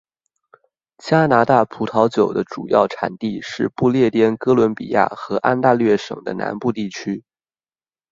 [0.97, 7.23] 加拿大葡萄酒的主要产地是不列颠哥伦比亚和安大略省的南部地区。